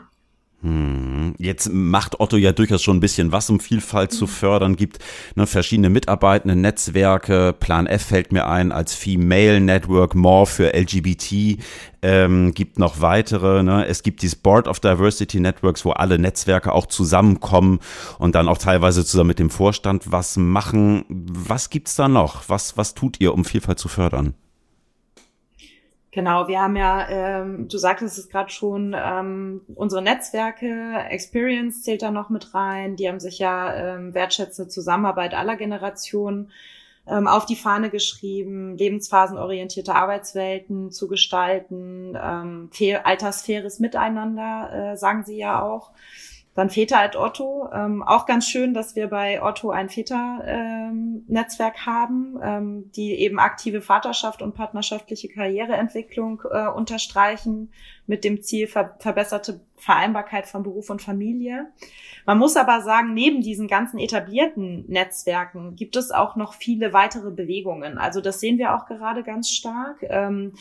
Hm, 0.63 1.14
jetzt 1.39 1.71
macht 1.73 2.21
Otto 2.21 2.37
ja 2.37 2.53
durchaus 2.53 2.83
schon 2.83 2.97
ein 2.97 3.01
bisschen 3.01 3.33
was, 3.33 3.51
um 3.51 3.61
Vielfalt 3.61 4.13
zu 4.13 4.27
fördern, 4.27 4.77
gibt 4.77 4.99
ne, 5.35 5.47
verschiedene 5.47 5.91
mitarbeitende 5.91 6.57
Netzwerke. 6.57 7.55
Plan 7.59 7.87
F 7.87 8.03
fällt 8.07 8.33
mir 8.33 8.47
ein 8.47 8.73
als 8.73 8.95
Female 8.95 9.61
Network, 9.61 10.15
More 10.15 10.47
für 10.47 10.75
LGBT, 10.75 11.59
ähm, 12.03 12.53
gibt 12.55 12.79
noch 12.79 13.01
weitere. 13.01 13.63
Ne? 13.63 13.87
Es 13.87 14.03
gibt 14.03 14.23
dieses 14.23 14.37
Board 14.37 14.69
of 14.69 14.81
Diversity 14.81 15.41
Networks, 15.41 15.85
wo 15.85 15.91
alle 15.91 16.19
Netzwerke 16.19 16.73
auch 16.73 16.87
zusammenkommen 16.87 17.81
und 18.19 18.35
dann 18.35 18.49
auch 18.49 18.59
teilweise 18.59 19.05
zusammen 19.05 19.29
mit 19.29 19.39
dem 19.39 19.51
Vorstand 19.51 20.13
was 20.13 20.37
machen. 20.37 21.05
Was 21.09 21.71
gibt's 21.71 21.97
da 21.97 22.09
noch? 22.09 22.49
Was, 22.49 22.77
was 22.77 22.95
tut 22.95 23.21
ihr, 23.21 23.33
um 23.33 23.45
Vielfalt 23.45 23.79
zu 23.79 23.89
fördern? 23.89 24.35
Genau, 26.15 26.47
wir 26.47 26.63
haben 26.63 26.77
ja, 26.77 27.09
ähm, 27.09 27.67
du 27.67 27.77
sagtest 27.77 28.19
es 28.19 28.29
gerade 28.29 28.49
schon, 28.49 28.95
ähm, 28.97 29.63
unsere 29.75 30.01
Netzwerke, 30.01 31.05
Experience 31.11 31.83
zählt 31.83 32.03
da 32.03 32.13
noch 32.13 32.31
mit 32.31 32.55
rein, 32.55 32.95
die 32.95 33.09
haben 33.09 33.19
sich 33.19 33.41
ja 33.41 33.75
ähm, 33.75 34.15
wertschätzende 34.15 34.71
Zusammenarbeit 34.71 35.35
aller 35.35 35.57
Generationen 35.57 36.53
ähm, 37.09 37.27
auf 37.27 37.47
die 37.47 37.57
Fahne 37.57 37.91
geschrieben, 37.91 38.77
lebensphasenorientierte 38.77 39.93
Arbeitswelten 39.93 40.93
zu 40.93 41.09
gestalten, 41.09 42.17
ähm, 42.17 42.71
altersfaires 43.03 43.81
Miteinander, 43.81 44.93
äh, 44.93 44.97
sagen 44.97 45.25
sie 45.25 45.37
ja 45.37 45.63
auch. 45.63 45.91
Dann 46.55 46.71
Väter 46.71 47.01
at 47.01 47.17
Otto. 47.17 47.69
Ähm, 47.73 48.03
auch 48.05 48.27
ganz 48.27 48.49
schön, 48.49 48.75
dass 48.75 48.95
wir 48.95 49.09
bei 49.09 49.43
Otto 49.43 49.71
ein 49.71 49.89
Väter-Netzwerk 49.89 51.75
ähm, 51.79 51.87
haben, 51.87 52.39
ähm, 52.41 52.91
die 52.95 53.15
eben 53.15 53.41
aktive 53.41 53.81
Vaterschaft 53.81 54.41
und 54.41 54.55
partnerschaftliche 54.55 55.29
Karriereentwicklung 55.29 56.43
äh, 56.51 56.69
unterstreichen 56.69 57.73
mit 58.07 58.23
dem 58.23 58.41
Ziel 58.41 58.69
ver 58.69 58.95
verbesserte 59.01 59.61
Vereinbarkeit 59.77 60.47
von 60.47 60.63
Beruf 60.63 60.91
und 60.91 61.03
Familie. 61.03 61.67
Man 62.25 62.39
muss 62.39 62.57
aber 62.57 62.83
sagen, 62.83 63.15
neben 63.15 63.41
diesen 63.41 63.67
ganzen 63.67 63.99
etablierten 63.99 64.85
Netzwerken 64.89 65.75
gibt 65.75 65.97
es 65.97 66.13
auch 66.13 66.37
noch 66.37 66.55
viele 66.55 66.93
weitere 66.93 67.33
Bewegungen. 67.33 67.99
Also 67.99 68.21
das 68.21 68.39
sehen 68.39 68.59
wir 68.59 68.77
auch 68.77 68.87
gerade 68.87 69.25
ganz 69.25 69.51
stark. 69.51 69.99
Ähm, 70.03 70.53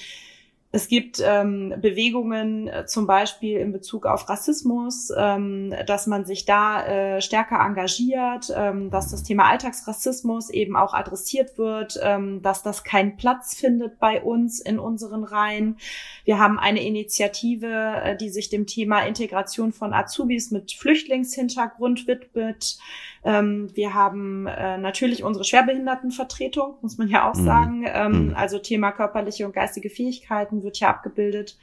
es 0.75 0.87
gibt 0.87 1.21
ähm, 1.23 1.71
Bewegungen 1.79 2.67
äh, 2.67 2.87
zum 2.87 3.05
Beispiel 3.05 3.59
in 3.59 3.71
Bezug 3.71 4.07
auf 4.07 4.27
Rassismus, 4.27 5.11
ähm, 5.15 5.71
dass 5.85 6.07
man 6.07 6.25
sich 6.25 6.45
da 6.45 6.83
äh, 6.83 7.21
stärker 7.21 7.63
engagiert, 7.63 8.51
ähm, 8.55 8.89
dass 8.89 9.11
das 9.11 9.21
Thema 9.21 9.51
Alltagsrassismus 9.51 10.49
eben 10.49 10.75
auch 10.75 10.95
adressiert 10.95 11.59
wird, 11.59 11.99
ähm, 12.01 12.41
dass 12.41 12.63
das 12.63 12.83
keinen 12.83 13.17
Platz 13.17 13.55
findet 13.55 13.99
bei 13.99 14.23
uns 14.23 14.59
in 14.59 14.79
unseren 14.79 15.23
Reihen. 15.23 15.77
Wir 16.25 16.39
haben 16.39 16.57
eine 16.57 16.83
Initiative, 16.83 17.67
äh, 18.03 18.17
die 18.17 18.29
sich 18.29 18.49
dem 18.49 18.65
Thema 18.65 19.05
Integration 19.05 19.73
von 19.73 19.93
Azubis 19.93 20.49
mit 20.49 20.71
Flüchtlingshintergrund 20.71 22.07
widmet. 22.07 22.79
Ähm, 23.23 23.69
wir 23.75 23.93
haben 23.93 24.47
äh, 24.47 24.79
natürlich 24.79 25.23
unsere 25.23 25.45
Schwerbehindertenvertretung, 25.45 26.77
muss 26.81 26.97
man 26.97 27.07
ja 27.07 27.29
auch 27.29 27.35
mhm. 27.35 27.45
sagen. 27.45 27.85
Ähm, 27.87 28.25
mhm. 28.27 28.35
Also 28.35 28.57
Thema 28.57 28.91
körperliche 28.91 29.45
und 29.45 29.53
geistige 29.53 29.91
Fähigkeiten 29.91 30.62
wird 30.63 30.77
hier 30.77 30.89
abgebildet. 30.89 31.57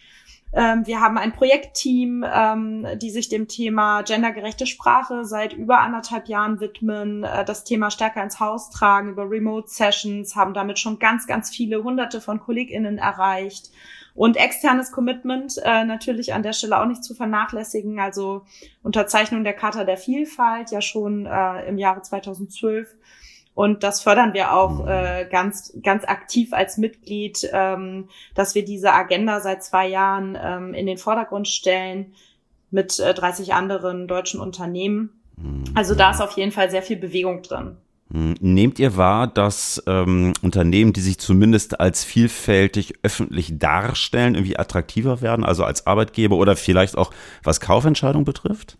Ähm, 0.53 0.85
wir 0.87 1.01
haben 1.01 1.17
ein 1.17 1.33
Projektteam, 1.33 2.25
ähm, 2.27 2.87
die 2.97 3.11
sich 3.11 3.29
dem 3.29 3.47
Thema 3.47 4.03
gendergerechte 4.03 4.67
Sprache 4.67 5.25
seit 5.25 5.53
über 5.53 5.79
anderthalb 5.79 6.27
Jahren 6.27 6.59
widmen, 6.59 7.23
äh, 7.23 7.45
das 7.45 7.63
Thema 7.63 7.91
stärker 7.91 8.23
ins 8.23 8.41
Haus 8.41 8.71
tragen 8.71 9.11
über 9.11 9.31
Remote 9.31 9.69
Sessions, 9.69 10.35
haben 10.35 10.53
damit 10.53 10.81
schon 10.81 10.99
ganz, 10.99 11.29
ganz 11.29 11.51
viele 11.51 11.85
hunderte 11.85 12.21
von 12.21 12.41
KollegInnen 12.41 12.99
erreicht. 12.99 13.71
Und 14.15 14.37
externes 14.37 14.91
Commitment 14.91 15.57
äh, 15.63 15.85
natürlich 15.85 16.35
an 16.35 16.43
der 16.43 16.53
Stelle 16.53 16.81
auch 16.81 16.87
nicht 16.87 17.05
zu 17.05 17.15
vernachlässigen. 17.15 18.01
Also 18.01 18.43
Unterzeichnung 18.83 19.45
der 19.45 19.53
Charta 19.53 19.85
der 19.85 19.97
Vielfalt 19.97 20.73
ja 20.73 20.81
schon 20.81 21.27
äh, 21.27 21.69
im 21.69 21.79
Jahre 21.79 22.03
2012. 22.03 22.89
Und 23.61 23.83
das 23.83 24.01
fördern 24.01 24.33
wir 24.33 24.55
auch 24.55 24.85
mhm. 24.85 24.89
äh, 24.89 25.27
ganz, 25.31 25.75
ganz 25.83 26.05
aktiv 26.05 26.55
als 26.55 26.79
Mitglied, 26.79 27.47
ähm, 27.53 28.09
dass 28.35 28.55
wir 28.55 28.65
diese 28.65 28.95
Agenda 28.95 29.41
seit 29.41 29.63
zwei 29.63 29.87
Jahren 29.87 30.39
ähm, 30.43 30.73
in 30.73 30.87
den 30.87 30.97
Vordergrund 30.97 31.47
stellen 31.47 32.15
mit 32.71 32.99
äh, 32.99 33.13
30 33.13 33.53
anderen 33.53 34.09
deutschen 34.09 34.41
Unternehmen. 34.41 35.11
Mhm. 35.37 35.65
Also 35.75 35.95
da 35.95 36.11
ist 36.11 36.23
auf 36.23 36.39
jeden 36.39 36.53
Fall 36.53 36.71
sehr 36.71 36.81
viel 36.81 36.97
Bewegung 36.97 37.43
drin. 37.43 37.77
Hm, 38.11 38.35
nehmt 38.41 38.79
ihr 38.79 38.97
wahr, 38.97 39.27
dass 39.27 39.83
ähm, 39.87 40.33
Unternehmen, 40.41 40.95
die 40.95 41.03
sich 41.03 41.19
zumindest 41.19 41.81
als 41.81 42.03
vielfältig 42.03 42.95
öffentlich 43.03 43.59
darstellen, 43.59 44.37
irgendwie 44.37 44.59
attraktiver 44.59 45.21
werden, 45.21 45.45
also 45.45 45.65
als 45.65 45.87
Arbeitgeber 45.87 46.37
oder 46.37 46.57
vielleicht 46.57 46.97
auch 46.97 47.13
was 47.43 47.61
Kaufentscheidung 47.61 48.25
betrifft? 48.25 48.79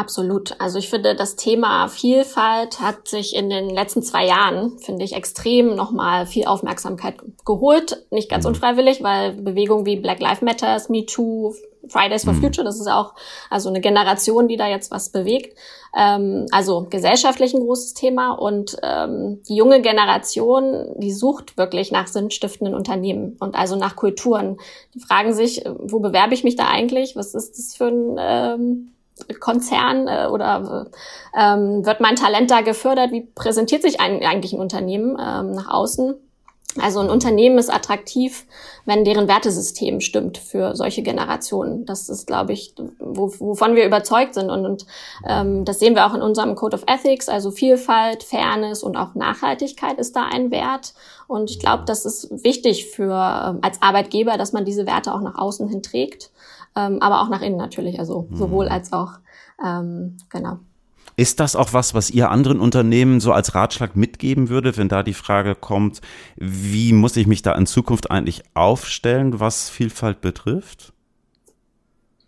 Absolut. 0.00 0.58
Also 0.58 0.78
ich 0.78 0.88
finde, 0.88 1.14
das 1.14 1.36
Thema 1.36 1.86
Vielfalt 1.88 2.80
hat 2.80 3.06
sich 3.06 3.36
in 3.36 3.50
den 3.50 3.68
letzten 3.68 4.02
zwei 4.02 4.24
Jahren, 4.24 4.78
finde 4.78 5.04
ich, 5.04 5.12
extrem 5.12 5.76
nochmal 5.76 6.24
viel 6.24 6.46
Aufmerksamkeit 6.46 7.16
geholt. 7.44 8.06
Nicht 8.10 8.30
ganz 8.30 8.44
mhm. 8.44 8.52
unfreiwillig, 8.52 9.02
weil 9.02 9.34
Bewegungen 9.34 9.84
wie 9.84 9.96
Black 9.96 10.20
Lives 10.20 10.40
Matters, 10.40 10.88
Me 10.88 11.04
Too, 11.04 11.52
Fridays 11.86 12.24
for 12.24 12.32
mhm. 12.32 12.40
Future, 12.40 12.64
das 12.64 12.80
ist 12.80 12.90
auch 12.90 13.12
also 13.50 13.68
eine 13.68 13.82
Generation, 13.82 14.48
die 14.48 14.56
da 14.56 14.68
jetzt 14.68 14.90
was 14.90 15.10
bewegt. 15.10 15.54
Ähm, 15.94 16.46
also 16.50 16.86
gesellschaftlich 16.88 17.52
ein 17.52 17.60
großes 17.60 17.92
Thema 17.92 18.32
und 18.32 18.78
ähm, 18.82 19.42
die 19.50 19.56
junge 19.56 19.82
Generation, 19.82 20.94
die 20.96 21.12
sucht 21.12 21.58
wirklich 21.58 21.92
nach 21.92 22.06
sinnstiftenden 22.06 22.74
Unternehmen 22.74 23.36
und 23.38 23.54
also 23.54 23.76
nach 23.76 23.96
Kulturen. 23.96 24.56
Die 24.94 25.00
fragen 25.00 25.34
sich, 25.34 25.62
wo 25.78 26.00
bewerbe 26.00 26.32
ich 26.32 26.42
mich 26.42 26.56
da 26.56 26.68
eigentlich? 26.68 27.16
Was 27.16 27.34
ist 27.34 27.58
das 27.58 27.74
für 27.74 27.88
ein 27.88 28.16
ähm, 28.18 28.92
Konzern 29.40 30.08
äh, 30.08 30.26
oder 30.26 30.86
ähm, 31.38 31.84
wird 31.84 32.00
mein 32.00 32.16
Talent 32.16 32.50
da 32.50 32.60
gefördert? 32.60 33.12
Wie 33.12 33.22
präsentiert 33.22 33.82
sich 33.82 34.00
ein, 34.00 34.22
eigentlich 34.24 34.52
ein 34.52 34.60
Unternehmen 34.60 35.16
ähm, 35.20 35.52
nach 35.52 35.68
außen? 35.70 36.14
Also 36.78 37.00
ein 37.00 37.10
Unternehmen 37.10 37.58
ist 37.58 37.72
attraktiv, 37.72 38.46
wenn 38.84 39.04
deren 39.04 39.26
Wertesystem 39.26 40.00
stimmt 40.00 40.38
für 40.38 40.76
solche 40.76 41.02
Generationen. 41.02 41.84
Das 41.84 42.08
ist, 42.08 42.28
glaube 42.28 42.52
ich, 42.52 42.74
wo, 43.00 43.32
wovon 43.40 43.74
wir 43.74 43.84
überzeugt 43.84 44.34
sind. 44.34 44.50
Und, 44.50 44.64
und 44.64 44.86
ähm, 45.28 45.64
das 45.64 45.80
sehen 45.80 45.96
wir 45.96 46.06
auch 46.06 46.14
in 46.14 46.22
unserem 46.22 46.54
Code 46.54 46.76
of 46.76 46.84
Ethics. 46.86 47.28
Also 47.28 47.50
Vielfalt, 47.50 48.22
Fairness 48.22 48.84
und 48.84 48.96
auch 48.96 49.16
Nachhaltigkeit 49.16 49.98
ist 49.98 50.14
da 50.14 50.28
ein 50.30 50.52
Wert. 50.52 50.94
Und 51.26 51.50
ich 51.50 51.58
glaube, 51.58 51.84
das 51.86 52.04
ist 52.04 52.44
wichtig 52.44 52.86
für 52.86 53.14
ähm, 53.14 53.58
als 53.62 53.82
Arbeitgeber, 53.82 54.36
dass 54.36 54.52
man 54.52 54.64
diese 54.64 54.86
Werte 54.86 55.12
auch 55.12 55.22
nach 55.22 55.38
außen 55.38 55.68
hin 55.68 55.82
trägt, 55.82 56.30
ähm, 56.76 56.98
aber 57.00 57.22
auch 57.22 57.28
nach 57.28 57.42
innen 57.42 57.56
natürlich. 57.56 57.98
Also 57.98 58.28
sowohl 58.32 58.66
mhm. 58.66 58.72
als 58.72 58.92
auch 58.92 59.18
ähm, 59.64 60.16
genau. 60.30 60.58
Ist 61.16 61.40
das 61.40 61.56
auch 61.56 61.72
was, 61.72 61.92
was 61.92 62.10
ihr 62.10 62.30
anderen 62.30 62.60
Unternehmen 62.60 63.20
so 63.20 63.32
als 63.32 63.54
Ratschlag 63.54 63.94
mitgeben 63.94 64.48
würdet, 64.48 64.78
wenn 64.78 64.88
da 64.88 65.02
die 65.02 65.14
Frage 65.14 65.54
kommt, 65.54 66.00
wie 66.36 66.92
muss 66.92 67.16
ich 67.16 67.26
mich 67.26 67.42
da 67.42 67.54
in 67.54 67.66
Zukunft 67.66 68.10
eigentlich 68.10 68.42
aufstellen, 68.54 69.38
was 69.38 69.68
Vielfalt 69.68 70.20
betrifft? 70.20 70.92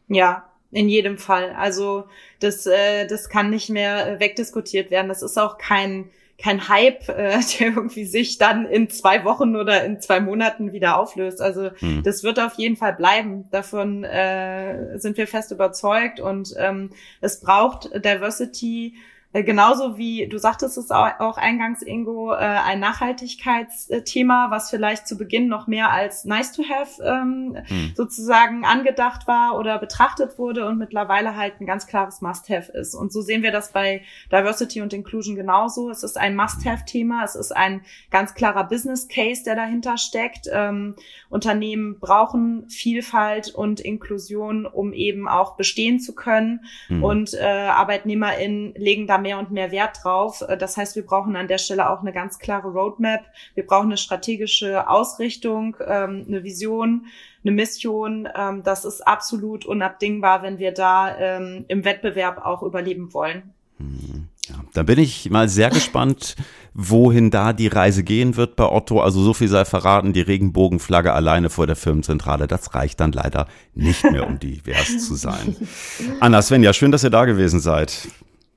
Ja, 0.09 0.45
in 0.71 0.89
jedem 0.89 1.17
Fall. 1.17 1.55
Also 1.57 2.05
das, 2.41 2.67
äh, 2.67 3.07
das 3.07 3.29
kann 3.29 3.51
nicht 3.51 3.71
mehr 3.71 4.21
wegdiskutiert 4.21 4.91
werden. 4.91 5.09
Das 5.09 5.23
ist 5.23 5.39
auch 5.39 5.59
kein 5.59 6.11
kein 6.43 6.69
Hype, 6.69 7.09
äh, 7.09 7.39
der 7.59 7.69
irgendwie 7.69 8.05
sich 8.05 8.39
dann 8.39 8.67
in 8.67 8.91
zwei 8.91 9.25
Wochen 9.25 9.57
oder 9.57 9.85
in 9.85 10.01
zwei 10.01 10.21
Monaten 10.21 10.73
wieder 10.73 10.99
auflöst. 10.99 11.41
Also 11.41 11.71
hm. 11.79 12.03
das 12.03 12.23
wird 12.23 12.41
auf 12.41 12.55
jeden 12.55 12.77
Fall 12.77 12.95
bleiben. 12.95 13.45
Davon 13.51 14.05
äh, 14.05 14.99
sind 14.99 15.17
wir 15.17 15.27
fest 15.27 15.53
überzeugt 15.53 16.21
und 16.21 16.55
ähm, 16.59 16.91
es 17.21 17.41
braucht 17.41 17.91
Diversity 17.95 18.97
äh, 19.33 19.43
genauso 19.43 19.97
wie 19.97 20.29
du 20.29 20.39
sagtest 20.39 20.77
es 20.77 20.91
auch 20.91 21.37
eingangs, 21.39 21.83
Ingo, 21.83 22.33
äh, 22.33 22.37
ein 22.37 22.81
Nachhaltigkeitsthema, 22.81 24.51
was 24.51 24.71
vielleicht 24.71 25.07
zu 25.07 25.17
Beginn 25.17 25.49
noch 25.49 25.67
mehr 25.67 25.91
als 25.91 26.25
nice 26.25 26.53
to 26.53 26.63
have 26.63 27.03
ähm, 27.03 27.57
hm. 27.65 27.93
sozusagen 27.95 28.65
angedacht 28.65 29.27
war 29.27 29.59
oder 29.59 29.79
betrachtet 29.79 30.39
wurde 30.39 30.67
und 30.67 30.79
mittlerweile 30.79 31.37
halt 31.37 31.61
ein 31.61 31.67
ganz 31.67 31.87
klares 31.87 32.21
Must-have 32.21 32.71
ist. 32.73 32.95
Und 32.95 33.13
so 33.13 33.23
sehen 33.23 33.43
wir 33.43 33.53
das 33.53 33.73
bei 33.73 34.03
Diversity 34.31 34.83
und 34.83 34.93
Inclusion 34.93 35.35
genauso. 35.35 35.89
Es 35.91 36.03
ist 36.03 36.19
ein 36.19 36.37
Must-have-Thema, 36.37 37.25
es 37.25 37.35
ist 37.35 37.57
ein 37.57 37.83
ganz 38.11 38.35
klarer 38.35 38.65
Business 38.65 39.09
Case, 39.09 39.45
der 39.45 39.57
dahinter 39.57 39.97
steckt. 39.97 40.49
Ähm, 40.53 40.95
Unternehmen 41.31 41.99
brauchen 41.99 42.69
Vielfalt 42.69 43.55
und 43.55 43.81
Inklusion, 43.81 44.67
um 44.67 44.93
eben 44.93 45.27
auch 45.27 45.57
bestehen 45.57 46.01
zu 46.01 46.15
können. 46.15 46.61
Hm. 46.89 47.03
Und 47.03 47.35
äh, 47.35 47.41
ArbeitnehmerInnen 47.43 48.75
legen 48.75 49.07
da 49.07 49.22
mehr 49.23 49.39
und 49.39 49.51
mehr 49.51 49.71
Wert 49.71 50.01
drauf. 50.03 50.43
Äh, 50.47 50.59
das 50.59 50.77
heißt, 50.77 50.97
wir 50.97 51.07
brauchen 51.07 51.37
an 51.37 51.49
der 51.49 51.59
Stelle 51.59 51.89
auch 51.89 52.01
eine 52.01 52.13
ganz 52.13 52.39
klare 52.39 52.69
Roadmap. 52.69 53.23
Wir 53.55 53.67
brauchen 53.67 53.87
eine 53.87 53.97
strategische 53.97 54.89
Ausrichtung, 54.89 55.77
ähm, 55.81 56.27
eine 56.29 56.45
Vision, 56.45 57.07
eine 57.45 57.53
Mission. 57.53 58.29
Ähm, 58.37 58.63
das 58.63 58.85
ist 58.85 59.01
absolut 59.01 59.65
unabdingbar, 59.65 60.43
wenn 60.43 60.59
wir 60.59 60.73
da 60.73 61.17
ähm, 61.17 61.65
im 61.69 61.85
Wettbewerb 61.85 62.45
auch 62.45 62.63
überleben 62.63 63.15
wollen. 63.15 63.55
Hm. 63.79 64.29
Ja, 64.49 64.57
da 64.73 64.83
bin 64.83 64.99
ich 64.99 65.31
mal 65.31 65.49
sehr 65.49 65.71
gespannt, 65.71 66.35
wohin 66.75 67.31
da 67.31 67.53
die 67.53 67.69
Reise 67.69 68.03
gehen 68.03 68.37
wird 68.37 68.57
bei 68.57 68.65
Otto. 68.65 69.01
Also 69.01 69.23
so 69.23 69.35
viel 69.35 69.47
sei 69.47 69.65
verraten, 69.65 70.13
die 70.13 70.21
Regenbogenflagge 70.21 71.13
alleine 71.13 71.49
vor 71.49 71.69
der 71.69 71.77
Firmenzentrale, 71.77 72.49
das 72.49 72.75
reicht 72.75 72.99
dann 72.99 73.13
leider 73.13 73.47
nicht 73.75 74.03
mehr, 74.03 74.27
um 74.27 74.41
divers 74.41 75.07
zu 75.07 75.15
sein. 75.15 75.57
Anna, 76.21 76.43
Svenja, 76.43 76.73
schön, 76.73 76.91
dass 76.91 77.05
ihr 77.05 77.11
da 77.11 77.25
gewesen 77.25 77.61
seid. 77.61 78.09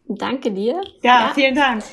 Danke 0.07 0.51
dir. 0.51 0.81
Ja, 1.01 1.27
ja, 1.27 1.31
vielen 1.33 1.55
Dank. 1.55 1.83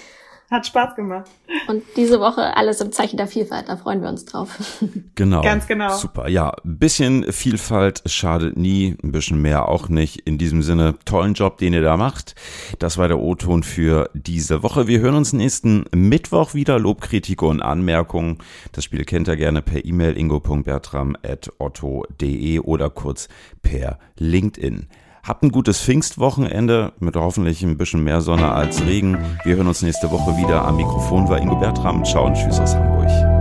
Hat 0.52 0.66
Spaß 0.66 0.94
gemacht. 0.96 1.30
Und 1.66 1.82
diese 1.96 2.20
Woche 2.20 2.54
alles 2.58 2.82
im 2.82 2.92
Zeichen 2.92 3.16
der 3.16 3.26
Vielfalt, 3.26 3.70
da 3.70 3.78
freuen 3.78 4.02
wir 4.02 4.10
uns 4.10 4.26
drauf. 4.26 4.50
Genau. 5.14 5.42
Ganz 5.42 5.66
genau. 5.66 5.94
Super. 5.94 6.26
Ja, 6.28 6.54
ein 6.64 6.78
bisschen 6.78 7.30
Vielfalt 7.32 8.02
schadet 8.06 8.56
nie, 8.56 8.96
ein 9.02 9.12
bisschen 9.12 9.42
mehr 9.42 9.68
auch 9.68 9.90
nicht. 9.90 10.20
In 10.26 10.38
diesem 10.38 10.62
Sinne, 10.62 10.94
tollen 11.04 11.34
Job, 11.34 11.58
den 11.58 11.74
ihr 11.74 11.82
da 11.82 11.98
macht. 11.98 12.34
Das 12.78 12.96
war 12.96 13.08
der 13.08 13.18
O-Ton 13.18 13.62
für 13.62 14.08
diese 14.14 14.62
Woche. 14.62 14.86
Wir 14.88 15.00
hören 15.00 15.14
uns 15.14 15.34
nächsten 15.34 15.84
Mittwoch 15.94 16.54
wieder. 16.54 16.78
Lob, 16.78 17.02
Kritik 17.02 17.42
und 17.42 17.60
Anmerkungen. 17.62 18.38
Das 18.72 18.84
Spiel 18.84 19.04
kennt 19.04 19.28
ihr 19.28 19.36
gerne 19.36 19.60
per 19.62 19.84
E-Mail 19.84 20.16
ingo.bertram.otto.de 20.16 22.58
oder 22.60 22.88
kurz 22.90 23.28
per 23.62 23.98
LinkedIn. 24.16 24.88
Habt 25.24 25.44
ein 25.44 25.52
gutes 25.52 25.80
Pfingstwochenende 25.80 26.94
mit 26.98 27.14
hoffentlich 27.14 27.62
ein 27.62 27.78
bisschen 27.78 28.02
mehr 28.02 28.20
Sonne 28.20 28.50
als 28.50 28.84
Regen. 28.84 29.18
Wir 29.44 29.54
hören 29.54 29.68
uns 29.68 29.80
nächste 29.80 30.10
Woche 30.10 30.36
wieder. 30.36 30.64
Am 30.64 30.76
Mikrofon 30.76 31.28
war 31.28 31.38
Ingo 31.38 31.54
Bertram. 31.54 32.04
Ciao 32.04 32.26
und 32.26 32.34
tschüss 32.34 32.58
aus 32.58 32.74
Hamburg. 32.74 33.31